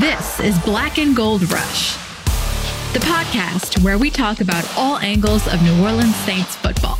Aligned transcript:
This 0.00 0.40
is 0.40 0.58
Black 0.58 0.98
and 0.98 1.16
Gold 1.16 1.50
Rush, 1.50 1.94
the 2.92 2.98
podcast 2.98 3.82
where 3.82 3.96
we 3.96 4.10
talk 4.10 4.42
about 4.42 4.70
all 4.76 4.98
angles 4.98 5.48
of 5.50 5.62
New 5.62 5.82
Orleans 5.82 6.14
Saints 6.16 6.54
football. 6.54 6.98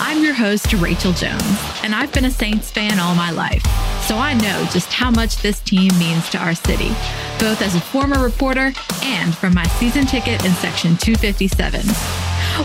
I'm 0.00 0.24
your 0.24 0.34
host, 0.34 0.72
Rachel 0.72 1.12
Jones, 1.12 1.44
and 1.84 1.94
I've 1.94 2.12
been 2.12 2.24
a 2.24 2.32
Saints 2.32 2.72
fan 2.72 2.98
all 2.98 3.14
my 3.14 3.30
life, 3.30 3.62
so 4.02 4.16
I 4.16 4.34
know 4.34 4.66
just 4.72 4.92
how 4.92 5.12
much 5.12 5.42
this 5.42 5.60
team 5.60 5.96
means 5.96 6.28
to 6.30 6.38
our 6.38 6.56
city, 6.56 6.88
both 7.38 7.62
as 7.62 7.76
a 7.76 7.80
former 7.80 8.20
reporter 8.20 8.72
and 9.04 9.32
from 9.36 9.54
my 9.54 9.66
season 9.78 10.04
ticket 10.04 10.44
in 10.44 10.50
Section 10.54 10.96
257. 10.96 11.82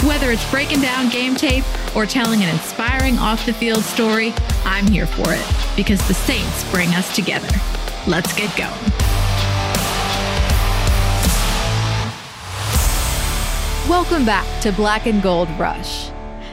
Whether 0.08 0.32
it's 0.32 0.50
breaking 0.50 0.82
down 0.82 1.10
game 1.10 1.36
tape 1.36 1.64
or 1.96 2.08
telling 2.08 2.42
an 2.42 2.50
inspiring 2.50 3.20
off 3.20 3.46
the 3.46 3.54
field 3.54 3.84
story, 3.84 4.34
I'm 4.66 4.88
here 4.88 5.06
for 5.06 5.32
it 5.32 5.76
because 5.76 6.06
the 6.08 6.16
Saints 6.16 6.68
bring 6.72 6.90
us 6.96 7.16
together. 7.16 7.56
Let's 8.08 8.34
get 8.34 8.58
going. 8.58 9.09
Welcome 13.90 14.24
back 14.24 14.62
to 14.62 14.72
Black 14.72 15.08
and 15.08 15.20
Gold 15.20 15.50
Rush. 15.58 16.12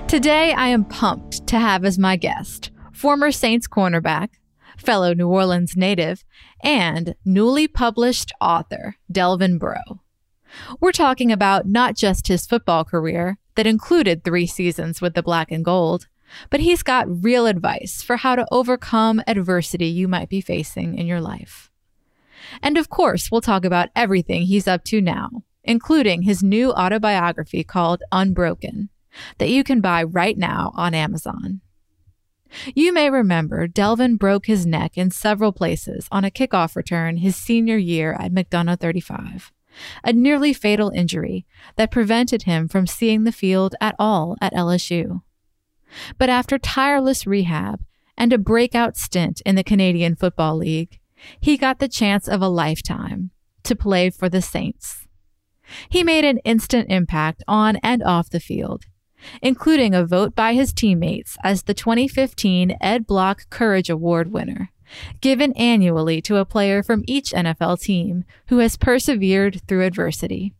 Today, 0.09 0.55
I 0.55 0.69
am 0.69 0.87
pumped 0.87 1.47
to 1.49 1.59
have 1.59 1.85
as 1.85 1.99
my 1.99 2.17
guest 2.17 2.71
former 2.95 3.31
Saints 3.31 3.69
cornerback, 3.69 4.31
fellow 4.79 5.13
New 5.13 5.29
Orleans 5.29 5.77
native, 5.77 6.25
and 6.63 7.15
newly 7.27 7.69
published 7.69 8.33
author, 8.41 8.97
Delvin 9.13 9.59
Breaux. 9.59 10.01
We're 10.81 10.93
talking 10.93 11.31
about 11.31 11.67
not 11.67 11.95
just 11.95 12.29
his 12.29 12.47
football 12.47 12.87
career, 12.87 13.37
that 13.57 13.67
included 13.67 14.25
three 14.25 14.47
seasons 14.47 15.03
with 15.03 15.13
the 15.13 15.23
Black 15.23 15.53
and 15.53 15.63
Gold, 15.63 16.09
but 16.49 16.61
he's 16.61 16.83
got 16.83 17.23
real 17.23 17.45
advice 17.45 18.01
for 18.01 18.17
how 18.17 18.35
to 18.35 18.47
overcome 18.51 19.23
adversity 19.27 19.89
you 19.89 20.09
might 20.09 20.31
be 20.31 20.41
facing 20.41 20.97
in 20.97 21.07
your 21.07 21.21
life. 21.21 21.71
And 22.63 22.79
of 22.79 22.89
course, 22.89 23.31
we'll 23.31 23.43
talk 23.43 23.67
about 23.67 23.91
everything 23.95 24.45
he's 24.45 24.67
up 24.67 24.85
to 24.85 25.03
now 25.03 25.43
including 25.67 26.23
his 26.23 26.43
new 26.43 26.73
autobiography 26.73 27.65
called 27.65 28.03
Unbroken, 28.13 28.89
that 29.39 29.51
you 29.51 29.65
can 29.65 29.81
buy 29.81 30.03
right 30.03 30.37
now 30.37 30.73
on 30.75 30.95
Amazon. 30.95 31.61
You 32.75 32.93
may 32.93 33.11
remember 33.11 33.67
Delvin 33.67 34.17
broke 34.17 34.47
his 34.47 34.67
neck 34.67 34.97
in 34.97 35.11
several 35.11 35.53
places 35.53 36.09
on 36.13 36.25
a 36.25 36.31
kickoff 36.31 36.77
return 36.77 37.19
his 37.19 37.37
senior 37.37 37.77
year 37.77 38.13
at 38.13 38.33
McDonough 38.33 38.81
35, 38.81 39.53
a 40.05 40.13
nearly 40.13 40.53
fatal 40.53 40.91
injury 40.91 41.45
that 41.77 41.91
prevented 41.91 42.45
him 42.45 42.69
from 42.69 42.87
seeing 42.87 43.25
the 43.25 43.33
field 43.33 43.75
at 43.81 43.97
all 43.99 44.37
at 44.41 44.55
LSU. 44.55 45.23
But 46.19 46.29
after 46.29 46.59
tireless 46.59 47.27
rehab 47.27 47.85
and 48.17 48.33
a 48.33 48.39
breakout 48.39 48.97
stint 48.97 49.43
in 49.45 49.57
the 49.57 49.65
Canadian 49.65 50.17
Football 50.17 50.57
League, 50.57 50.99
he 51.41 51.57
got 51.57 51.79
the 51.79 51.89
chance 51.89 52.29
of 52.29 52.41
a 52.43 52.49
lifetime 52.49 53.31
to 53.65 53.77
play 53.77 54.11
for 54.11 54.29
the 54.29 54.43
Saints. 54.43 55.06
He 55.89 56.05
made 56.05 56.25
an 56.25 56.39
instant 56.39 56.91
impact 56.91 57.43
on 57.49 57.77
and 57.77 58.03
off 58.03 58.31
the 58.31 58.41
field, 58.41 58.85
including 59.43 59.95
a 59.95 60.07
vote 60.07 60.35
by 60.35 60.55
his 60.55 60.73
teammates 60.73 61.37
as 61.43 61.63
the 61.63 61.75
2015 61.75 62.77
Ed 62.81 63.07
Block 63.07 63.49
Courage 63.51 63.91
Award 63.91 64.33
winner, 64.33 64.71
given 65.21 65.53
annually 65.53 66.21
to 66.23 66.37
a 66.37 66.45
player 66.45 66.83
from 66.83 67.05
each 67.07 67.31
NFL 67.31 67.81
team 67.81 68.25
who 68.49 68.59
has 68.59 68.77
persevered 68.77 69.63
through 69.67 69.85
adversity. 69.85 70.55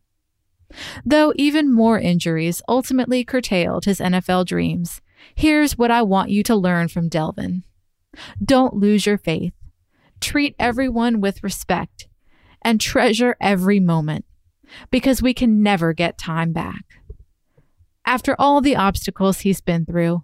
Though 1.05 1.33
even 1.35 1.73
more 1.73 1.99
injuries 1.99 2.61
ultimately 2.67 3.23
curtailed 3.23 3.85
his 3.85 3.99
NFL 3.99 4.45
dreams, 4.45 5.01
here's 5.33 5.77
what 5.77 5.91
I 5.91 6.01
want 6.01 6.29
you 6.29 6.43
to 6.43 6.55
learn 6.55 6.89
from 6.89 7.07
Delvin. 7.07 7.63
Don't 8.43 8.73
lose 8.73 9.05
your 9.05 9.17
faith. 9.17 9.53
Treat 10.19 10.55
everyone 10.59 11.21
with 11.21 11.43
respect 11.43 12.07
and 12.61 12.81
treasure 12.81 13.37
every 13.39 13.79
moment 13.79 14.25
because 14.91 15.21
we 15.21 15.33
can 15.33 15.61
never 15.61 15.93
get 15.93 16.17
time 16.17 16.51
back. 16.53 16.85
After 18.05 18.35
all 18.39 18.61
the 18.61 18.75
obstacles 18.75 19.39
he's 19.39 19.61
been 19.61 19.85
through, 19.85 20.23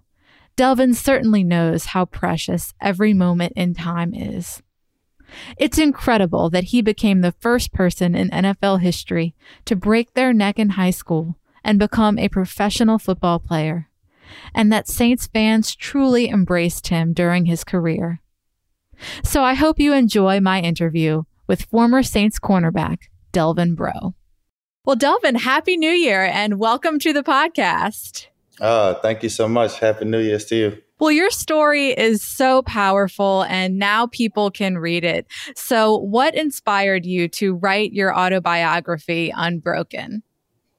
Delvin 0.56 0.94
certainly 0.94 1.44
knows 1.44 1.86
how 1.86 2.04
precious 2.04 2.72
every 2.80 3.12
moment 3.12 3.52
in 3.56 3.74
time 3.74 4.14
is. 4.14 4.62
It's 5.58 5.78
incredible 5.78 6.48
that 6.50 6.64
he 6.64 6.80
became 6.80 7.20
the 7.20 7.32
first 7.32 7.72
person 7.72 8.14
in 8.14 8.30
NFL 8.30 8.80
history 8.80 9.34
to 9.64 9.74
break 9.74 10.14
their 10.14 10.32
neck 10.32 10.58
in 10.58 10.70
high 10.70 10.90
school 10.90 11.36
and 11.64 11.78
become 11.78 12.18
a 12.18 12.28
professional 12.28 12.98
football 12.98 13.38
player, 13.38 13.88
and 14.54 14.72
that 14.72 14.88
Saints 14.88 15.26
fans 15.26 15.74
truly 15.74 16.28
embraced 16.28 16.88
him 16.88 17.12
during 17.12 17.46
his 17.46 17.64
career. 17.64 18.20
So 19.24 19.42
I 19.42 19.54
hope 19.54 19.80
you 19.80 19.92
enjoy 19.92 20.40
my 20.40 20.60
interview 20.60 21.24
with 21.46 21.64
former 21.64 22.02
Saints 22.02 22.38
cornerback 22.38 22.98
Delvin 23.32 23.74
Breaux. 23.74 24.14
Well, 24.86 24.96
Delvin, 24.96 25.36
Happy 25.36 25.78
New 25.78 25.92
Year 25.92 26.26
and 26.26 26.58
welcome 26.58 26.98
to 26.98 27.14
the 27.14 27.22
podcast. 27.22 28.26
Uh, 28.60 28.92
thank 28.92 29.22
you 29.22 29.30
so 29.30 29.48
much. 29.48 29.80
Happy 29.80 30.04
New 30.04 30.20
Year's 30.20 30.44
to 30.46 30.56
you. 30.56 30.78
Well, 30.98 31.10
your 31.10 31.30
story 31.30 31.92
is 31.92 32.22
so 32.22 32.60
powerful 32.60 33.44
and 33.44 33.78
now 33.78 34.08
people 34.08 34.50
can 34.50 34.76
read 34.76 35.02
it. 35.02 35.26
So, 35.56 35.96
what 35.96 36.34
inspired 36.34 37.06
you 37.06 37.28
to 37.28 37.54
write 37.54 37.94
your 37.94 38.14
autobiography, 38.14 39.32
Unbroken? 39.34 40.22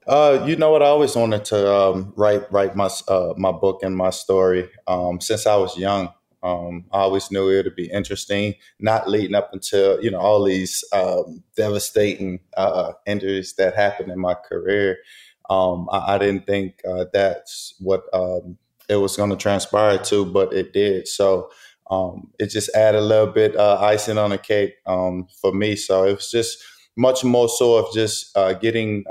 Uh, 0.06 0.46
you 0.46 0.56
know 0.56 0.70
what? 0.70 0.84
I 0.84 0.86
always 0.86 1.16
wanted 1.16 1.44
to 1.46 1.74
um, 1.74 2.14
write 2.16 2.44
write 2.52 2.76
my 2.76 2.92
uh, 3.08 3.34
my 3.38 3.52
book 3.52 3.82
and 3.82 3.98
my 3.98 4.12
story 4.12 4.70
um, 4.86 5.20
since 5.20 5.48
I 5.48 5.56
was 5.56 5.80
young. 5.80 6.14
Um, 6.46 6.86
I 6.92 7.00
always 7.00 7.32
knew 7.32 7.50
it 7.50 7.66
would 7.66 7.76
be 7.76 7.90
interesting, 7.90 8.54
not 8.80 9.10
leading 9.10 9.34
up 9.36 9.50
until 9.52 10.00
you 10.04 10.12
know 10.12 10.20
all 10.20 10.44
these 10.44 10.84
um, 10.94 11.44
devastating 11.58 12.40
uh, 12.56 12.92
injuries 13.08 13.56
that 13.58 13.76
happened 13.76 14.12
in 14.12 14.20
my 14.20 14.36
career. 14.36 15.00
Um, 15.50 15.90
I, 15.92 16.16
I, 16.16 16.18
didn't 16.20 16.46
think 16.46 16.82
uh, 16.88 17.06
that's 17.12 17.76
what 17.80 18.04
um, 18.14 18.58
it 18.88 18.98
was 18.98 19.18
going 19.18 19.32
to 19.32 19.36
transpire 19.36 19.98
to, 19.98 20.24
but 20.26 20.54
it 20.54 20.72
did. 20.72 21.08
So 21.08 21.50
um, 21.90 22.32
it 22.40 22.48
just 22.48 22.70
added 22.76 23.00
a 23.00 23.02
little 23.02 23.32
bit 23.32 23.56
uh, 23.56 23.80
icing 23.82 24.20
on 24.20 24.30
the 24.30 24.38
cake 24.38 24.76
um, 24.86 25.28
for 25.42 25.52
me. 25.52 25.76
So 25.76 26.04
it 26.04 26.16
was 26.16 26.30
just 26.30 26.64
much 26.96 27.24
more 27.24 27.50
so 27.50 27.76
of 27.76 27.94
just 27.94 28.36
uh, 28.38 28.54
getting 28.54 29.04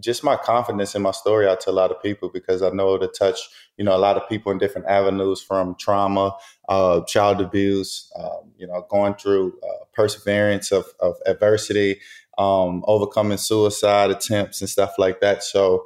just 0.00 0.24
my 0.24 0.36
confidence 0.36 0.94
in 0.94 1.02
my 1.02 1.12
story 1.12 1.46
out 1.46 1.60
to 1.60 1.70
a 1.70 1.72
lot 1.72 1.90
of 1.90 2.02
people 2.02 2.28
because 2.28 2.62
I 2.62 2.70
know 2.70 2.98
to 2.98 3.06
touch 3.06 3.38
you 3.76 3.84
know 3.84 3.96
a 3.96 3.98
lot 3.98 4.16
of 4.16 4.28
people 4.28 4.52
in 4.52 4.58
different 4.58 4.88
avenues 4.88 5.40
from 5.40 5.76
trauma, 5.76 6.36
uh, 6.68 7.02
child 7.02 7.40
abuse, 7.40 8.10
um, 8.18 8.52
you 8.56 8.66
know, 8.66 8.86
going 8.88 9.14
through 9.14 9.58
uh, 9.62 9.84
perseverance 9.92 10.72
of, 10.72 10.86
of 11.00 11.16
adversity, 11.26 12.00
um, 12.38 12.84
overcoming 12.86 13.38
suicide 13.38 14.10
attempts 14.10 14.60
and 14.60 14.70
stuff 14.70 14.94
like 14.98 15.20
that. 15.20 15.42
So, 15.42 15.84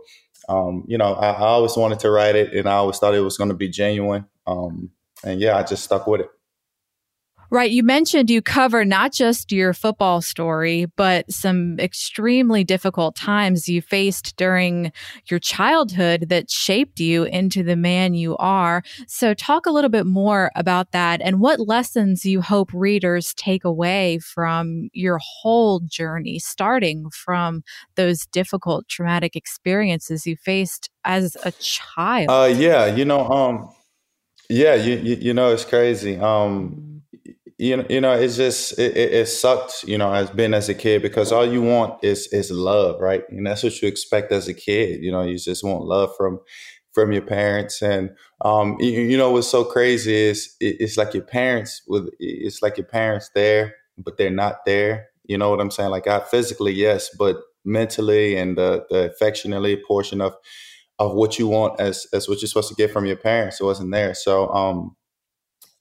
um, 0.49 0.85
you 0.87 0.99
know, 0.99 1.15
I, 1.15 1.31
I, 1.31 1.47
always 1.49 1.77
wanted 1.77 1.99
to 2.01 2.11
write 2.11 2.37
it, 2.37 2.53
and 2.55 2.69
I 2.69 2.75
always 2.75 2.99
thought 2.99 3.15
it 3.15 3.21
was 3.21 3.37
going 3.37 3.51
to 3.51 3.57
be 3.57 3.69
genuine. 3.69 4.27
Um, 4.47 4.91
and 5.25 5.41
yeah, 5.41 5.57
I 5.57 5.63
just 5.63 5.83
stuck 5.83 6.07
with 6.07 6.21
it. 6.21 6.31
Right. 7.51 7.71
You 7.71 7.83
mentioned 7.83 8.29
you 8.29 8.43
cover 8.43 8.85
not 8.85 9.13
just 9.13 9.53
your 9.53 9.73
football 9.73 10.21
story, 10.21 10.87
but 10.97 11.31
some 11.33 11.79
extremely 11.79 12.65
difficult 12.65 13.15
times 13.15 13.69
you 13.69 13.81
faced 13.81 14.37
during 14.37 14.93
your 15.31 15.39
childhood 15.39 16.29
that 16.29 16.51
shaped 16.51 16.99
you 16.99 17.25
into 17.25 17.63
the 17.63 17.77
man 17.77 18.15
you 18.15 18.37
are. 18.39 18.83
So, 19.07 19.33
talk 19.35 19.67
a 19.67 19.71
little 19.71 19.91
bit 19.91 20.07
more 20.07 20.51
about 20.57 20.93
that 20.93 21.21
and 21.23 21.41
what 21.41 21.61
lessons 21.61 22.25
you 22.25 22.41
hope 22.43 22.73
readers 22.73 23.33
take 23.35 23.65
away 23.65 24.19
from 24.19 24.89
your 24.93 25.19
whole 25.23 25.81
journey, 25.81 26.39
starting 26.39 27.11
from 27.11 27.63
those 27.95 28.27
difficult, 28.27 28.89
traumatic 28.89 29.37
experiences 29.37 30.27
you 30.27 30.37
faced 30.37 30.91
as 31.05 31.37
a 31.45 31.53
child. 31.53 32.29
Uh, 32.29 32.53
yeah. 32.53 32.87
You 32.87 33.05
know, 33.05 33.29
um, 33.29 33.69
yeah, 34.49 34.75
you, 34.75 34.97
you, 34.97 35.17
you 35.17 35.35
know, 35.35 35.53
it's 35.53 35.65
crazy. 35.65 36.17
Um, 36.19 36.96
you 37.59 37.77
know, 37.77 37.87
you 37.89 38.01
know, 38.01 38.13
it's 38.13 38.37
just 38.37 38.79
it, 38.79 38.97
it, 38.97 39.13
it 39.15 39.27
sucked, 39.27 39.85
you 39.85 39.97
know, 39.97 40.13
as 40.13 40.31
been 40.31 40.53
as 40.53 40.69
a 40.69 40.75
kid 40.75 41.03
because 41.03 41.33
all 41.33 41.47
you 41.47 41.63
want 41.63 42.03
is 42.05 42.29
is 42.33 42.51
love, 42.51 43.01
right? 43.01 43.23
And 43.31 43.47
that's 43.47 43.63
what 43.63 43.81
you 43.81 43.89
expect 43.89 44.31
as 44.33 44.49
a 44.49 44.55
kid. 44.55 45.03
You 45.03 45.11
know, 45.11 45.23
you 45.23 45.39
just 45.39 45.65
want 45.65 45.85
love 45.85 46.15
from 46.17 46.41
from 46.93 47.13
your 47.13 47.23
parents, 47.23 47.83
and 47.83 48.11
um, 48.43 48.77
you, 48.81 48.91
you 49.01 49.17
know 49.17 49.31
what's 49.31 49.49
so 49.49 49.65
crazy 49.65 50.15
is 50.15 50.55
it, 50.61 50.77
it's 50.81 50.97
like 50.99 51.15
your 51.15 51.25
parents 51.25 51.83
with 51.89 52.09
it's 52.19 52.63
like 52.63 52.77
your 52.77 52.87
parents 52.87 53.31
there, 53.35 53.75
but 53.99 54.19
they're 54.19 54.31
not 54.31 54.65
there. 54.67 55.09
You 55.25 55.39
know 55.39 55.51
what 55.51 55.61
I'm 55.61 55.71
saying? 55.71 55.91
Like 55.91 56.07
I 56.07 56.21
physically, 56.21 56.73
yes, 56.73 57.11
but 57.19 57.39
mentally 57.65 58.37
and 58.37 58.57
the 58.59 58.85
the 58.91 59.11
affectionately 59.11 59.83
portion 59.89 60.21
of 60.21 60.35
of 60.99 61.15
what 61.15 61.39
you 61.39 61.47
want 61.49 61.81
as 61.81 62.07
as 62.13 62.29
what 62.29 62.41
you're 62.41 62.49
supposed 62.49 62.69
to 62.69 62.75
get 62.75 62.91
from 62.93 63.07
your 63.07 63.17
parents, 63.17 63.61
it 63.61 63.65
wasn't 63.65 63.93
there. 63.93 64.15
So 64.15 64.49
um 64.51 64.96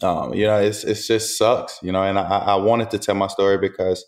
um, 0.01 0.33
you 0.33 0.45
know, 0.45 0.57
it's 0.59 0.83
it's 0.83 1.07
just 1.07 1.37
sucks, 1.37 1.79
you 1.81 1.91
know. 1.91 2.03
And 2.03 2.19
I, 2.19 2.23
I 2.39 2.55
wanted 2.55 2.91
to 2.91 2.99
tell 2.99 3.15
my 3.15 3.27
story 3.27 3.57
because, 3.57 4.05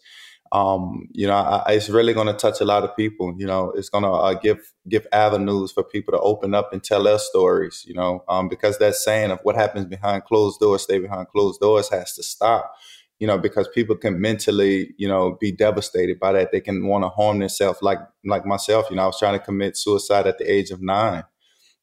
um, 0.52 1.08
you 1.14 1.28
know, 1.28 1.36
I, 1.36 1.74
it's 1.74 1.90
really 1.90 2.14
going 2.14 2.28
to 2.28 2.34
touch 2.34 2.60
a 2.62 2.66
lot 2.66 2.84
of 2.84 2.96
people. 2.96 3.34
You 3.38 3.48
know, 3.48 3.72
it's 3.76 3.90
going 3.90 4.04
to 4.04 4.10
uh, 4.12 4.34
give 4.34 4.60
give 4.90 5.08
avenues 5.12 5.72
for 5.72 5.84
people 5.84 6.12
to 6.14 6.20
open 6.20 6.54
up 6.54 6.74
and 6.74 6.84
tell 6.84 7.04
their 7.04 7.20
stories. 7.20 7.84
You 7.88 7.96
know, 7.96 8.24
um, 8.28 8.50
because 8.50 8.78
that 8.80 8.96
saying 8.96 9.32
of 9.32 9.40
what 9.44 9.56
happens 9.56 9.86
behind 9.86 10.26
closed 10.26 10.60
doors, 10.60 10.84
stay 10.84 11.00
behind 11.00 11.28
closed 11.30 11.60
doors, 11.62 11.90
has 11.90 12.14
to 12.16 12.24
stop. 12.24 12.74
you 13.20 13.26
know, 13.28 13.38
because 13.38 13.68
people 13.74 13.96
can 13.96 14.22
mentally, 14.22 14.94
you 14.98 15.08
know, 15.08 15.38
be 15.40 15.52
devastated 15.52 16.20
by 16.20 16.32
that. 16.34 16.52
They 16.52 16.62
can 16.62 16.86
want 16.86 17.04
to 17.04 17.10
harm 17.10 17.40
themselves, 17.40 17.80
like 17.82 18.00
like 18.26 18.46
myself. 18.46 18.88
You 18.90 18.98
know, 18.98 19.04
I 19.04 19.08
was 19.08 19.20
trying 19.20 19.40
to 19.40 19.44
commit 19.44 19.78
suicide 19.78 20.28
at 20.28 20.38
the 20.38 20.52
age 20.52 20.70
of 20.72 20.82
nine. 20.82 21.24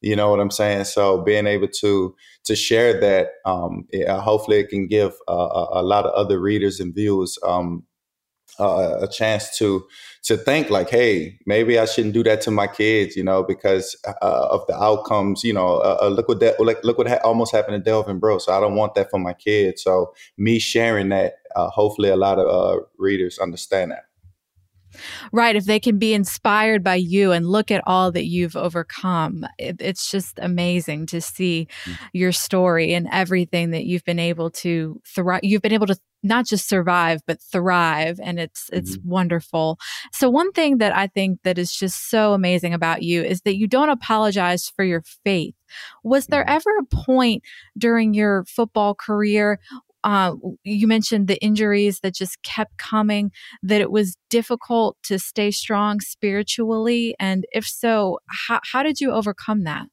You 0.05 0.17
know 0.17 0.29
what 0.29 0.41
I'm 0.41 0.51
saying? 0.51 0.85
So 0.85 1.23
being 1.23 1.47
able 1.47 1.69
to 1.81 2.15
to 2.45 2.55
share 2.55 3.01
that, 3.01 3.29
um, 3.47 3.87
yeah, 3.91 4.21
hopefully, 4.21 4.59
it 4.59 4.69
can 4.69 4.87
give 4.87 5.15
uh, 5.29 5.67
a, 5.73 5.83
lot 5.83 6.05
of 6.05 6.13
other 6.13 6.39
readers 6.39 6.79
and 6.79 6.95
viewers 6.95 7.39
um, 7.43 7.85
uh, 8.61 8.99
a 9.01 9.09
chance 9.09 9.57
to 9.59 9.87
to 10.25 10.37
think 10.37 10.69
like, 10.69 10.91
hey, 10.91 11.39
maybe 11.47 11.79
I 11.79 11.87
shouldn't 11.87 12.13
do 12.13 12.23
that 12.25 12.43
to 12.43 12.51
my 12.51 12.67
kids, 12.67 13.17
you 13.17 13.25
know, 13.25 13.43
because 13.43 13.97
uh, 14.07 14.49
of 14.51 14.67
the 14.67 14.75
outcomes. 14.75 15.43
You 15.43 15.55
know, 15.55 15.77
uh, 15.79 15.99
uh 16.03 16.09
look 16.09 16.29
what 16.29 16.41
that 16.41 16.61
like 16.61 16.85
look 16.85 16.99
what 16.99 17.09
ha- 17.09 17.21
almost 17.25 17.53
happened 17.53 17.83
to 17.83 17.91
Delvin 17.91 18.19
Breaux. 18.19 18.39
So 18.39 18.53
I 18.53 18.61
don't 18.61 18.77
want 18.77 18.95
that 18.97 19.09
for 19.11 19.19
my 19.19 19.33
kids. 19.33 19.83
So 19.83 20.13
me 20.37 20.59
sharing 20.59 21.09
that, 21.09 21.37
uh, 21.57 21.71
hopefully, 21.71 22.11
a 22.11 22.17
lot 22.17 22.39
of 22.39 22.47
uh, 22.47 22.83
readers 22.99 23.39
understand 23.39 23.93
that. 23.93 24.05
Right. 25.33 25.57
If 25.57 25.65
they 25.65 25.81
can 25.81 25.99
be 25.99 26.15
inspired 26.15 26.83
by 26.83 26.97
you 26.97 27.33
and 27.33 27.47
look 27.47 27.71
at 27.71 27.83
all 27.87 28.13
that 28.13 28.27
you've 28.27 28.57
overcome, 28.57 29.47
it, 29.59 29.77
it's 29.81 30.11
just 30.11 30.39
amazing 30.41 31.07
to 31.07 31.21
see 31.21 31.69
mm. 31.85 31.99
your 32.13 32.33
story 32.33 32.95
and 32.95 33.09
everything 33.11 33.71
that 33.71 33.85
you've 33.85 34.05
been 34.05 34.19
able 34.19 34.51
to 34.51 35.01
thrive. 35.07 35.41
You've 35.43 35.63
been 35.63 35.73
able 35.73 35.87
to 35.87 35.99
not 36.25 36.47
just 36.47 36.69
survive 36.69 37.21
but 37.27 37.39
thrive 37.53 38.19
and 38.21 38.41
it's 38.41 38.71
it's 38.73 38.97
mm-hmm. 38.97 39.11
wonderful 39.11 39.79
so 40.11 40.29
one 40.31 40.51
thing 40.53 40.79
that 40.79 40.97
i 40.97 41.07
think 41.07 41.39
that 41.45 41.59
is 41.59 41.71
just 41.71 42.09
so 42.09 42.33
amazing 42.33 42.73
about 42.73 43.03
you 43.03 43.23
is 43.23 43.43
that 43.43 43.57
you 43.57 43.69
don't 43.69 43.91
apologize 43.91 44.73
for 44.75 44.85
your 44.85 45.03
faith 45.23 45.55
was 46.03 46.27
there 46.27 46.43
mm-hmm. 46.43 46.57
ever 46.57 46.79
a 46.79 46.97
point 47.05 47.43
during 47.77 48.15
your 48.15 48.45
football 48.47 48.95
career 48.95 49.61
uh, 50.05 50.35
you 50.63 50.87
mentioned 50.87 51.27
the 51.27 51.43
injuries 51.43 52.01
that 52.01 52.15
just 52.15 52.43
kept 52.43 52.77
coming, 52.79 53.33
that 53.63 53.81
it 53.81 53.91
was 53.91 54.17
difficult 54.31 54.97
to 55.05 55.19
stay 55.19 55.51
strong 55.51 56.01
spiritually. 56.01 57.17
And 57.19 57.47
if 57.53 57.67
so, 57.67 58.19
how, 58.29 58.61
how 58.73 58.83
did 58.83 59.01
you 59.01 59.11
overcome 59.11 59.65
that? 59.65 59.87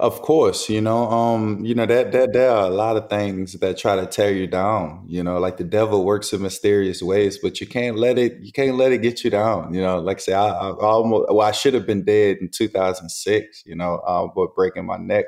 Of 0.00 0.20
course, 0.22 0.68
you 0.68 0.80
know, 0.80 1.08
um, 1.08 1.64
you 1.64 1.76
know 1.76 1.86
that 1.86 2.10
that 2.10 2.32
there 2.32 2.50
are 2.50 2.66
a 2.66 2.74
lot 2.74 2.96
of 2.96 3.08
things 3.08 3.52
that 3.52 3.78
try 3.78 3.94
to 3.94 4.04
tear 4.04 4.32
you 4.32 4.48
down. 4.48 5.04
You 5.06 5.22
know, 5.22 5.38
like 5.38 5.58
the 5.58 5.64
devil 5.64 6.04
works 6.04 6.32
in 6.32 6.42
mysterious 6.42 7.02
ways, 7.02 7.38
but 7.38 7.60
you 7.60 7.68
can't 7.68 7.96
let 7.96 8.18
it. 8.18 8.38
You 8.40 8.50
can't 8.50 8.76
let 8.76 8.90
it 8.90 8.98
get 8.98 9.22
you 9.22 9.30
down. 9.30 9.72
You 9.72 9.80
know, 9.80 10.00
like 10.00 10.18
say, 10.18 10.32
I, 10.32 10.48
I 10.48 10.70
almost 10.72 11.32
well, 11.32 11.46
I 11.46 11.52
should 11.52 11.74
have 11.74 11.86
been 11.86 12.04
dead 12.04 12.38
in 12.40 12.48
2006. 12.48 13.62
You 13.64 13.76
know, 13.76 13.96
uh, 14.06 14.26
but 14.34 14.56
breaking 14.56 14.86
my 14.86 14.96
neck. 14.96 15.26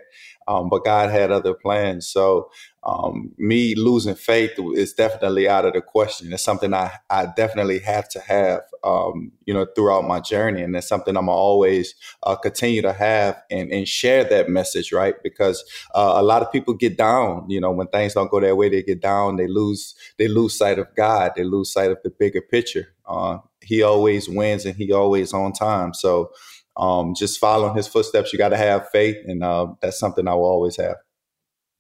Um, 0.49 0.69
but 0.69 0.85
God 0.85 1.11
had 1.11 1.31
other 1.31 1.55
plans. 1.55 2.09
So 2.09 2.51
um, 2.85 3.33
me 3.39 3.75
losing 3.75 4.15
faith 4.17 4.53
is 4.75 4.93
definitely 4.93 5.49
out 5.49 5.65
of 5.65 5.75
the 5.75 5.81
question. 5.81 6.33
It's 6.33 6.43
something 6.43 6.75
I, 6.75 6.93
I 7.11 7.27
definitely 7.37 7.79
have 7.81 8.09
to 8.11 8.21
have, 8.21 8.63
um, 8.83 9.33
you 9.47 9.55
know, 9.55 9.67
throughout 9.77 10.07
my 10.07 10.21
journey. 10.21 10.63
And 10.63 10.75
it's 10.75 10.89
something 10.89 11.17
I'm 11.17 11.29
always 11.29 11.95
uh, 12.25 12.37
continue 12.37 12.83
to 12.83 12.93
have 12.93 13.41
and, 13.51 13.71
and 13.73 13.87
share 13.87 14.25
that 14.25 14.49
message, 14.49 14.93
right? 14.93 15.15
Because 15.23 15.65
uh, 15.95 16.15
a 16.17 16.23
lot 16.23 16.43
of 16.43 16.51
people 16.53 16.75
get 16.75 16.97
down, 16.97 17.47
you 17.49 17.61
know, 17.61 17.71
when 17.71 17.87
things 17.89 18.15
don't 18.15 18.31
go 18.31 18.41
their 18.41 18.57
way, 18.57 18.69
they 18.69 18.83
get 18.83 19.01
down, 19.01 19.37
they 19.37 19.47
lose, 19.47 19.95
they 20.19 20.29
lose 20.29 20.57
sight 20.57 20.79
of 20.79 20.89
God, 20.97 21.33
they 21.37 21.45
lose 21.45 21.73
sight 21.73 21.91
of 21.91 21.99
the 22.03 22.11
bigger 22.11 22.41
picture. 22.43 22.95
Uh, 23.07 23.39
he 23.61 23.83
always 23.83 24.29
wins 24.29 24.65
and 24.67 24.77
he 24.77 24.93
always 24.93 25.33
on 25.33 25.53
time. 25.53 25.95
So 25.95 26.33
um, 26.77 27.15
just 27.15 27.39
following 27.39 27.77
his 27.77 27.89
footsteps, 27.89 28.33
you 28.33 28.39
got 28.39 28.51
to 28.51 28.57
have 28.57 28.89
faith. 28.91 29.17
And 29.27 29.43
uh, 29.43 29.69
that's 29.81 29.99
something 29.99 30.29
I 30.29 30.35
will 30.35 30.45
always 30.45 30.77
have. 30.77 30.97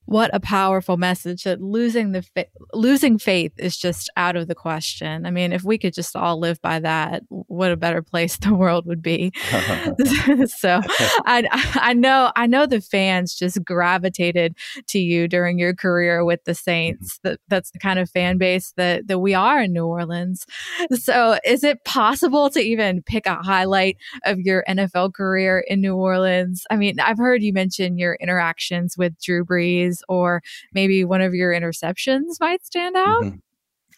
What 0.06 0.30
a 0.32 0.40
powerful 0.40 0.96
message 0.96 1.44
that 1.44 1.60
losing 1.60 2.12
the 2.12 2.22
fa- 2.22 2.46
losing 2.72 3.18
faith 3.18 3.52
is 3.56 3.76
just 3.76 4.10
out 4.16 4.36
of 4.36 4.48
the 4.48 4.54
question. 4.54 5.24
I 5.26 5.30
mean, 5.30 5.52
if 5.52 5.62
we 5.62 5.78
could 5.78 5.94
just 5.94 6.16
all 6.16 6.38
live 6.38 6.60
by 6.60 6.80
that, 6.80 7.22
what 7.28 7.70
a 7.70 7.76
better 7.76 8.02
place 8.02 8.36
the 8.42 8.54
world 8.54 8.86
would 8.86 9.02
be. 9.02 9.32
so, 10.46 10.80
I 11.24 11.48
I 11.74 11.92
know 11.94 12.32
I 12.34 12.46
know 12.46 12.66
the 12.66 12.80
fans 12.80 13.34
just 13.34 13.64
gravitated 13.64 14.56
to 14.88 14.98
you 14.98 15.28
during 15.28 15.58
your 15.58 15.74
career 15.74 16.24
with 16.24 16.44
the 16.44 16.54
Saints. 16.54 17.18
Mm-hmm. 17.18 17.28
That 17.28 17.40
that's 17.48 17.70
the 17.70 17.78
kind 17.78 17.98
of 17.98 18.10
fan 18.10 18.38
base 18.38 18.72
that 18.76 19.06
that 19.06 19.20
we 19.20 19.34
are 19.34 19.62
in 19.62 19.72
New 19.72 19.86
Orleans. 19.86 20.46
So, 20.94 21.38
is 21.44 21.62
it 21.62 21.84
possible 21.84 22.50
to 22.50 22.60
even 22.60 23.02
pick 23.02 23.26
a 23.26 23.36
highlight 23.36 23.96
of 24.24 24.40
your 24.40 24.64
NFL 24.68 25.14
career 25.14 25.64
in 25.68 25.80
New 25.80 25.94
Orleans? 25.94 26.64
I 26.70 26.76
mean, 26.76 26.98
I've 26.98 27.18
heard 27.18 27.42
you 27.42 27.52
mention 27.52 27.98
your 27.98 28.14
interactions 28.20 28.96
with 28.98 29.20
Drew 29.20 29.44
Brees 29.44 29.91
plays 29.92 30.02
or 30.08 30.42
maybe 30.72 31.04
one 31.04 31.20
of 31.20 31.34
your 31.34 31.52
interceptions 31.52 32.40
might 32.40 32.64
stand 32.64 32.96
out? 32.96 33.24
Mm-hmm. 33.24 33.36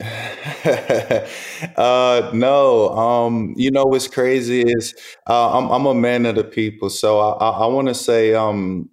uh, 1.77 2.31
no, 2.35 2.89
um, 2.91 3.55
you 3.57 3.71
know 3.71 3.85
what's 3.85 4.09
crazy 4.09 4.63
is 4.63 4.93
uh, 5.29 5.57
I'm, 5.57 5.71
I'm 5.71 5.87
a 5.87 5.95
man 5.95 6.27
of 6.27 6.35
the 6.35 6.43
people, 6.43 6.91
so 6.91 7.21
I, 7.21 7.31
I, 7.35 7.51
I 7.61 7.67
want 7.67 7.87
to 7.89 7.95
say, 7.95 8.35
um, 8.35 8.91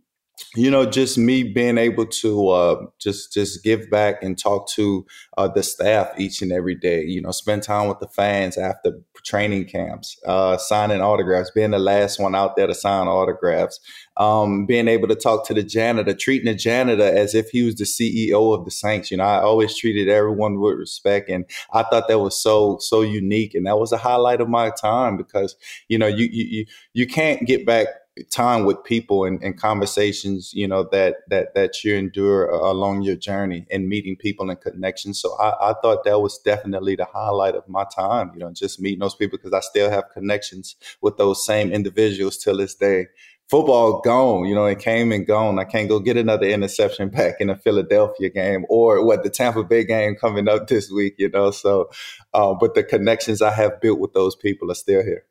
you 0.55 0.69
know, 0.69 0.85
just 0.85 1.17
me 1.17 1.43
being 1.43 1.77
able 1.77 2.05
to 2.05 2.49
uh, 2.49 2.85
just 2.99 3.33
just 3.33 3.63
give 3.63 3.89
back 3.89 4.21
and 4.21 4.37
talk 4.37 4.69
to 4.71 5.05
uh, 5.37 5.47
the 5.47 5.63
staff 5.63 6.11
each 6.17 6.41
and 6.41 6.51
every 6.51 6.75
day. 6.75 7.03
You 7.03 7.21
know, 7.21 7.31
spend 7.31 7.63
time 7.63 7.87
with 7.87 7.99
the 7.99 8.07
fans 8.07 8.57
after 8.57 8.99
training 9.23 9.65
camps, 9.65 10.17
uh, 10.25 10.57
signing 10.57 11.01
autographs, 11.01 11.51
being 11.51 11.71
the 11.71 11.79
last 11.79 12.19
one 12.19 12.35
out 12.35 12.55
there 12.55 12.67
to 12.67 12.73
sign 12.73 13.07
autographs, 13.07 13.79
um, 14.17 14.65
being 14.65 14.87
able 14.87 15.07
to 15.07 15.15
talk 15.15 15.45
to 15.47 15.53
the 15.53 15.63
janitor, 15.63 16.13
treating 16.13 16.51
the 16.51 16.55
janitor 16.55 17.03
as 17.03 17.33
if 17.33 17.49
he 17.49 17.63
was 17.63 17.75
the 17.75 17.85
CEO 17.85 18.57
of 18.57 18.65
the 18.65 18.71
Saints. 18.71 19.11
You 19.11 19.17
know, 19.17 19.23
I 19.23 19.41
always 19.41 19.77
treated 19.77 20.09
everyone 20.09 20.59
with 20.59 20.77
respect, 20.77 21.29
and 21.29 21.45
I 21.73 21.83
thought 21.83 22.07
that 22.07 22.19
was 22.19 22.41
so 22.41 22.77
so 22.79 23.01
unique, 23.01 23.55
and 23.55 23.65
that 23.67 23.79
was 23.79 23.91
a 23.91 23.97
highlight 23.97 24.41
of 24.41 24.49
my 24.49 24.71
time 24.71 25.17
because 25.17 25.55
you 25.87 25.97
know 25.97 26.07
you 26.07 26.27
you 26.31 26.65
you 26.93 27.07
can't 27.07 27.47
get 27.47 27.65
back 27.65 27.87
time 28.23 28.65
with 28.65 28.83
people 28.83 29.25
and, 29.25 29.41
and, 29.43 29.57
conversations 29.57 30.53
you 30.53 30.67
know 30.67 30.83
that 30.91 31.17
that 31.27 31.53
that 31.53 31.83
you 31.83 31.95
endure 31.95 32.49
along 32.49 33.01
your 33.01 33.15
journey 33.15 33.65
and 33.69 33.87
meeting 33.87 34.15
people 34.15 34.49
and 34.49 34.59
connections 34.59 35.19
so 35.19 35.35
I, 35.39 35.71
I, 35.71 35.73
thought 35.81 36.03
that 36.05 36.19
was 36.19 36.37
definitely 36.39 36.95
the 36.95 37.05
highlight 37.05 37.55
of 37.55 37.67
my 37.67 37.85
time 37.95 38.31
you 38.33 38.39
know 38.39 38.51
just 38.51 38.79
meeting 38.79 38.99
those 38.99 39.15
people 39.15 39.37
because 39.37 39.53
i 39.53 39.59
still 39.59 39.89
have 39.89 40.09
connections 40.13 40.75
with 41.01 41.17
those 41.17 41.45
same 41.45 41.71
individuals 41.71 42.37
till 42.37 42.57
this 42.57 42.75
day 42.75 43.07
football 43.51 43.99
gone, 43.99 44.45
you 44.45 44.55
know, 44.55 44.65
it 44.65 44.79
came 44.79 45.11
and 45.11 45.27
gone. 45.27 45.59
I 45.59 45.65
can't 45.65 45.89
go 45.89 45.99
get 45.99 46.15
another 46.15 46.47
interception 46.47 47.09
back 47.17 47.35
in 47.41 47.49
a 47.49 47.57
Philadelphia 47.57 48.29
game 48.29 48.65
or 48.69 49.05
what 49.05 49.23
the 49.23 49.29
Tampa 49.29 49.61
Bay 49.65 49.83
game 49.83 50.15
coming 50.15 50.47
up 50.47 50.67
this 50.67 50.89
week, 50.89 51.15
you 51.17 51.29
know. 51.29 51.51
So, 51.51 51.89
uh, 52.33 52.53
but 52.53 52.75
the 52.75 52.83
connections 52.83 53.41
I 53.41 53.51
have 53.51 53.81
built 53.81 53.99
with 53.99 54.13
those 54.13 54.37
people 54.37 54.71
are 54.71 54.75
still 54.75 55.03
here. 55.03 55.25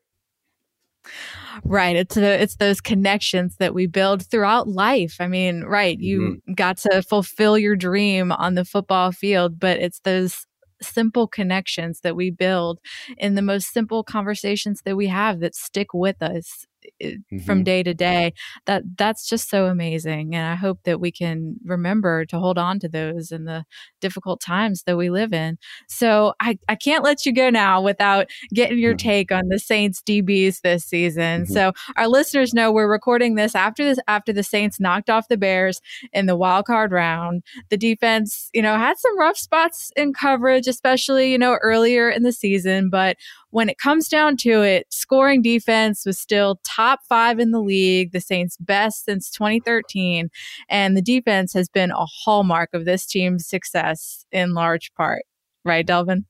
Right. 1.64 1.96
It's 1.96 2.14
the, 2.14 2.42
it's 2.42 2.56
those 2.56 2.80
connections 2.80 3.56
that 3.58 3.74
we 3.74 3.86
build 3.86 4.26
throughout 4.26 4.68
life. 4.68 5.16
I 5.20 5.26
mean, 5.26 5.62
right. 5.64 5.98
You 5.98 6.20
mm-hmm. 6.20 6.54
got 6.54 6.78
to 6.78 7.02
fulfill 7.02 7.58
your 7.58 7.76
dream 7.76 8.32
on 8.32 8.54
the 8.54 8.64
football 8.64 9.12
field, 9.12 9.58
but 9.58 9.78
it's 9.78 10.00
those 10.00 10.46
simple 10.82 11.26
connections 11.26 12.00
that 12.00 12.16
we 12.16 12.30
build 12.30 12.78
in 13.18 13.34
the 13.34 13.42
most 13.42 13.72
simple 13.72 14.02
conversations 14.02 14.80
that 14.84 14.96
we 14.96 15.08
have 15.08 15.40
that 15.40 15.54
stick 15.54 15.92
with 15.92 16.22
us 16.22 16.66
mm-hmm. 17.02 17.38
from 17.40 17.64
day 17.64 17.82
to 17.82 17.94
day 17.94 18.32
that 18.66 18.82
that's 18.96 19.28
just 19.28 19.48
so 19.48 19.66
amazing 19.66 20.34
and 20.34 20.46
i 20.46 20.54
hope 20.54 20.78
that 20.84 21.00
we 21.00 21.10
can 21.10 21.56
remember 21.64 22.24
to 22.24 22.38
hold 22.38 22.58
on 22.58 22.78
to 22.78 22.88
those 22.88 23.30
in 23.30 23.44
the 23.44 23.64
difficult 24.00 24.40
times 24.40 24.82
that 24.84 24.96
we 24.96 25.10
live 25.10 25.32
in 25.32 25.58
so 25.88 26.34
i, 26.40 26.58
I 26.68 26.74
can't 26.74 27.04
let 27.04 27.26
you 27.26 27.32
go 27.32 27.50
now 27.50 27.80
without 27.80 28.26
getting 28.52 28.78
your 28.78 28.92
mm-hmm. 28.92 29.08
take 29.08 29.32
on 29.32 29.48
the 29.48 29.58
saints 29.58 30.02
dbs 30.02 30.60
this 30.62 30.84
season 30.84 31.42
mm-hmm. 31.42 31.52
so 31.52 31.72
our 31.96 32.08
listeners 32.08 32.54
know 32.54 32.72
we're 32.72 32.90
recording 32.90 33.34
this 33.34 33.54
after 33.54 33.84
this 33.84 33.98
after 34.08 34.32
the 34.32 34.42
saints 34.42 34.80
knocked 34.80 35.10
off 35.10 35.28
the 35.28 35.36
bears 35.36 35.80
in 36.12 36.26
the 36.26 36.36
wild 36.36 36.66
card 36.66 36.92
round 36.92 37.42
the 37.68 37.76
defense 37.76 38.50
you 38.52 38.62
know 38.62 38.76
had 38.76 38.98
some 38.98 39.18
rough 39.18 39.36
spots 39.36 39.90
in 39.96 40.12
coverage 40.12 40.66
especially 40.66 41.32
you 41.32 41.38
know 41.38 41.58
earlier 41.62 42.08
in 42.08 42.22
the 42.22 42.32
season 42.32 42.90
but 42.90 43.16
when 43.50 43.68
it 43.68 43.78
comes 43.78 44.08
down 44.08 44.36
to 44.38 44.62
it, 44.62 44.86
scoring 44.90 45.42
defense 45.42 46.04
was 46.06 46.18
still 46.18 46.60
top 46.64 47.00
five 47.08 47.38
in 47.38 47.50
the 47.50 47.60
league, 47.60 48.12
the 48.12 48.20
Saints' 48.20 48.56
best 48.58 49.04
since 49.04 49.30
2013. 49.30 50.30
And 50.68 50.96
the 50.96 51.02
defense 51.02 51.52
has 51.54 51.68
been 51.68 51.90
a 51.90 52.06
hallmark 52.06 52.70
of 52.72 52.84
this 52.84 53.06
team's 53.06 53.46
success 53.46 54.24
in 54.32 54.54
large 54.54 54.92
part. 54.94 55.22
Right, 55.64 55.86
Delvin? 55.86 56.26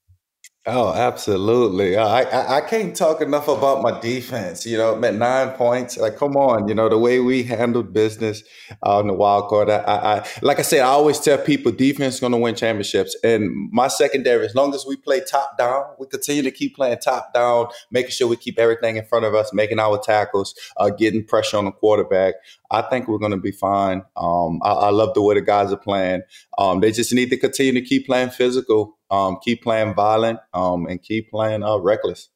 Oh, 0.66 0.92
absolutely. 0.92 1.96
I, 1.96 2.20
I, 2.20 2.56
I 2.58 2.60
can't 2.60 2.94
talk 2.94 3.22
enough 3.22 3.48
about 3.48 3.80
my 3.82 3.98
defense. 3.98 4.66
You 4.66 4.76
know, 4.76 5.02
at 5.02 5.14
nine 5.14 5.52
points. 5.52 5.96
Like, 5.96 6.16
come 6.16 6.36
on. 6.36 6.68
You 6.68 6.74
know, 6.74 6.90
the 6.90 6.98
way 6.98 7.18
we 7.18 7.42
handled 7.42 7.94
business 7.94 8.42
on 8.82 9.06
the 9.06 9.14
wild 9.14 9.48
card. 9.48 9.70
I, 9.70 9.78
I, 9.78 10.28
like 10.42 10.58
I 10.58 10.62
said, 10.62 10.80
I 10.80 10.88
always 10.88 11.18
tell 11.18 11.38
people 11.38 11.72
defense 11.72 12.16
is 12.16 12.20
going 12.20 12.32
to 12.32 12.38
win 12.38 12.54
championships. 12.54 13.16
And 13.24 13.70
my 13.72 13.88
secondary, 13.88 14.44
as 14.44 14.54
long 14.54 14.74
as 14.74 14.84
we 14.86 14.96
play 14.96 15.22
top 15.22 15.56
down, 15.56 15.84
we 15.98 16.06
continue 16.06 16.42
to 16.42 16.50
keep 16.50 16.76
playing 16.76 16.98
top 16.98 17.32
down, 17.32 17.68
making 17.90 18.10
sure 18.10 18.28
we 18.28 18.36
keep 18.36 18.58
everything 18.58 18.96
in 18.98 19.06
front 19.06 19.24
of 19.24 19.34
us, 19.34 19.54
making 19.54 19.78
our 19.78 19.98
tackles, 19.98 20.54
uh, 20.76 20.90
getting 20.90 21.24
pressure 21.24 21.56
on 21.56 21.64
the 21.64 21.72
quarterback. 21.72 22.34
I 22.70 22.82
think 22.82 23.08
we're 23.08 23.18
going 23.18 23.32
to 23.32 23.36
be 23.36 23.52
fine. 23.52 24.02
Um, 24.16 24.60
I, 24.62 24.72
I, 24.72 24.90
love 24.90 25.14
the 25.14 25.22
way 25.22 25.34
the 25.34 25.40
guys 25.40 25.72
are 25.72 25.76
playing. 25.76 26.22
Um, 26.58 26.80
they 26.80 26.92
just 26.92 27.12
need 27.12 27.30
to 27.30 27.36
continue 27.36 27.72
to 27.72 27.82
keep 27.82 28.06
playing 28.06 28.30
physical, 28.30 28.98
um, 29.10 29.38
keep 29.42 29.62
playing 29.62 29.94
violent, 29.94 30.38
um, 30.54 30.86
and 30.86 31.02
keep 31.02 31.30
playing 31.30 31.62
uh, 31.62 31.78
reckless. 31.78 32.28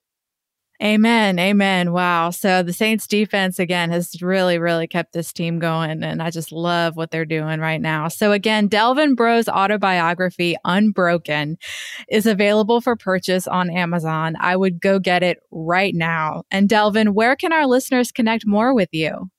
Amen. 0.83 1.38
Amen. 1.38 1.93
Wow. 1.93 2.31
So 2.31 2.64
the 2.64 2.73
Saints 2.73 3.07
defense 3.07 3.61
again 3.61 3.91
has 3.91 4.21
really, 4.21 4.59
really 4.59 4.88
kept 4.88 5.12
this 5.12 5.33
team 5.33 5.61
going. 5.61 6.03
And 6.03 6.21
I 6.21 6.31
just 6.31 6.50
love 6.50 6.97
what 6.97 7.12
they're 7.12 7.25
doing 7.25 7.61
right 7.61 7.81
now. 7.81 8.09
So 8.09 8.33
again, 8.33 8.67
Delvin 8.67 9.14
Breaux's 9.14 9.49
autobiography, 9.49 10.57
Unbroken, 10.64 11.59
is 12.09 12.26
available 12.26 12.81
for 12.81 12.97
purchase 12.97 13.47
on 13.47 13.71
Amazon. 13.71 14.35
I 14.41 14.57
would 14.57 14.81
go 14.81 14.99
get 14.99 15.23
it 15.23 15.38
right 15.53 15.95
now. 15.95 16.43
And 16.50 16.69
Delvin, 16.69 17.14
where 17.14 17.37
can 17.37 17.53
our 17.53 17.67
listeners 17.67 18.11
connect 18.11 18.45
more 18.45 18.75
with 18.75 18.88
you? 18.91 19.31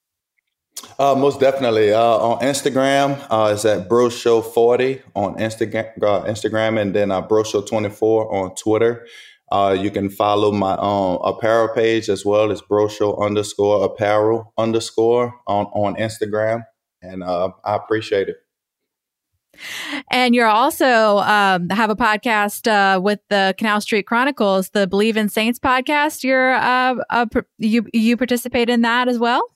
Uh, 0.97 1.15
most 1.15 1.39
definitely. 1.39 1.91
Uh, 1.91 2.01
on 2.01 2.39
Instagram, 2.39 3.19
uh, 3.29 3.51
it's 3.53 3.65
at 3.65 3.89
Bro 3.89 4.09
Show 4.09 4.41
40 4.41 5.01
on 5.15 5.35
Instagram, 5.35 5.91
uh, 6.01 6.23
Instagram, 6.23 6.79
and 6.79 6.93
then 6.93 7.11
uh, 7.11 7.21
Bro 7.21 7.43
Show 7.43 7.61
24 7.61 8.33
on 8.33 8.55
Twitter. 8.55 9.05
Uh, 9.51 9.75
you 9.79 9.91
can 9.91 10.09
follow 10.09 10.51
my 10.51 10.73
um, 10.73 11.19
apparel 11.23 11.69
page 11.73 12.09
as 12.09 12.25
well 12.25 12.51
as 12.51 12.61
Bro 12.61 12.87
Show 12.89 13.15
underscore 13.17 13.85
apparel 13.85 14.53
underscore 14.57 15.33
on, 15.47 15.65
on 15.67 15.95
Instagram. 15.95 16.63
And 17.01 17.23
uh, 17.23 17.49
I 17.63 17.75
appreciate 17.75 18.29
it. 18.29 18.37
And 20.11 20.35
you're 20.35 20.47
also 20.47 21.19
um, 21.19 21.69
have 21.69 21.89
a 21.89 21.95
podcast 21.95 22.67
uh, 22.67 22.99
with 22.99 23.19
the 23.29 23.55
Canal 23.57 23.79
Street 23.79 24.05
Chronicles, 24.05 24.69
the 24.69 24.87
Bleav 24.87 25.15
in 25.15 25.29
Saints 25.29 25.59
podcast. 25.59 26.23
You're 26.23 26.55
uh, 26.55 27.25
you 27.57 27.87
you 27.93 28.17
participate 28.17 28.69
in 28.69 28.81
that 28.81 29.07
as 29.07 29.17
well. 29.17 29.54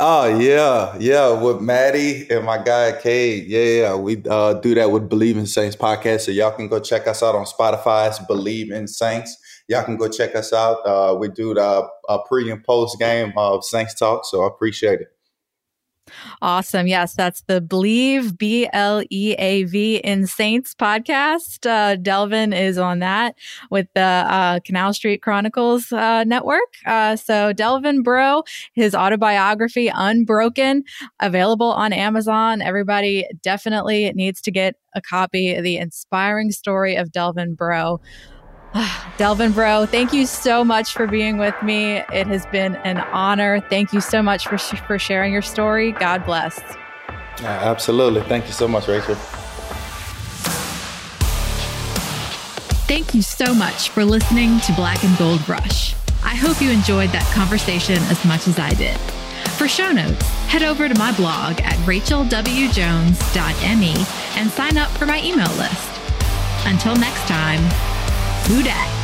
Oh 0.00 0.26
yeah, 0.38 0.96
yeah, 0.98 1.30
with 1.40 1.60
Maddie 1.60 2.26
and 2.30 2.44
my 2.44 2.58
guy 2.62 2.92
Cade. 3.00 3.46
Yeah, 3.46 3.64
yeah, 3.64 3.94
we 3.94 4.22
uh, 4.28 4.54
do 4.54 4.74
that 4.74 4.90
with 4.90 5.08
Bleav 5.08 5.36
in 5.36 5.46
Saints 5.46 5.76
podcast. 5.76 6.22
So 6.22 6.32
y'all 6.32 6.50
can 6.50 6.68
go 6.68 6.80
check 6.80 7.06
us 7.06 7.22
out 7.22 7.34
on 7.34 7.44
Spotify. 7.44 8.08
It's 8.08 8.18
Bleav 8.20 8.72
in 8.72 8.88
Saints. 8.88 9.36
Y'all 9.68 9.84
can 9.84 9.96
go 9.96 10.08
check 10.08 10.34
us 10.34 10.52
out. 10.52 10.78
Uh, 10.86 11.14
we 11.14 11.28
do 11.28 11.54
the 11.54 11.86
uh, 12.08 12.18
pre 12.26 12.50
and 12.50 12.64
post 12.64 12.98
game 12.98 13.32
of 13.36 13.64
Saints 13.64 13.94
talk. 13.94 14.24
So 14.24 14.42
I 14.44 14.48
appreciate 14.48 15.00
it. 15.00 15.08
Awesome. 16.40 16.86
Yes, 16.86 17.14
that's 17.14 17.42
the 17.42 17.60
Bleav 17.60 18.36
B 18.36 18.68
L 18.72 19.02
E 19.10 19.34
A 19.38 19.64
V 19.64 19.96
in 19.96 20.26
Saints 20.26 20.74
podcast. 20.74 21.68
Uh, 21.68 21.96
Delvin 21.96 22.52
is 22.52 22.78
on 22.78 22.98
that 23.00 23.34
with 23.70 23.86
the 23.94 24.00
uh, 24.00 24.60
Canal 24.64 24.92
Street 24.92 25.22
Chronicles 25.22 25.92
uh, 25.92 26.24
network. 26.24 26.60
Uh, 26.86 27.16
so 27.16 27.52
Delvin 27.52 28.02
Breaux, 28.02 28.44
his 28.72 28.94
autobiography 28.94 29.90
Unbroken, 29.92 30.84
available 31.20 31.72
on 31.72 31.92
Amazon. 31.92 32.62
Everybody 32.62 33.26
definitely 33.42 34.12
needs 34.14 34.40
to 34.42 34.50
get 34.50 34.76
a 34.94 35.00
copy. 35.00 35.60
The 35.60 35.78
inspiring 35.78 36.50
story 36.50 36.96
of 36.96 37.12
Delvin 37.12 37.54
Breaux. 37.54 38.00
Delvin 39.18 39.52
Breaux, 39.52 39.86
thank 39.86 40.12
you 40.12 40.26
so 40.26 40.64
much 40.64 40.92
for 40.92 41.06
being 41.06 41.38
with 41.38 41.54
me. 41.62 42.02
It 42.12 42.26
has 42.26 42.46
been 42.46 42.76
an 42.76 42.98
honor. 42.98 43.60
Thank 43.60 43.92
you 43.92 44.00
so 44.00 44.22
much 44.22 44.46
for, 44.46 44.58
sh- 44.58 44.80
for 44.86 44.98
sharing 44.98 45.32
your 45.32 45.42
story. 45.42 45.92
God 45.92 46.24
bless. 46.24 46.60
Yeah, 47.40 47.58
absolutely. 47.62 48.22
Thank 48.22 48.46
you 48.46 48.52
so 48.52 48.68
much, 48.68 48.88
Rachel. 48.88 49.14
Thank 52.86 53.14
you 53.14 53.22
so 53.22 53.54
much 53.54 53.88
for 53.90 54.04
listening 54.04 54.60
to 54.60 54.72
Black 54.74 55.02
and 55.02 55.16
Gold 55.18 55.46
Rush. 55.48 55.94
I 56.24 56.34
hope 56.34 56.60
you 56.60 56.70
enjoyed 56.70 57.10
that 57.10 57.24
conversation 57.34 57.96
as 58.04 58.22
much 58.24 58.46
as 58.48 58.58
I 58.58 58.70
did. 58.74 58.96
For 59.56 59.66
show 59.66 59.90
notes, 59.92 60.26
head 60.46 60.62
over 60.62 60.88
to 60.88 60.98
my 60.98 61.14
blog 61.16 61.60
at 61.60 61.74
rachelwjones.me 61.86 64.06
and 64.40 64.50
sign 64.50 64.76
up 64.76 64.90
for 64.90 65.06
my 65.06 65.22
email 65.22 65.50
list. 65.56 65.88
Until 66.66 66.94
next 66.96 67.26
time, 67.26 67.60
who 68.48 68.62
dat? 68.62 69.01